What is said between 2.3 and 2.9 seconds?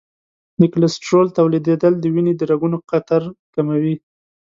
د رګونو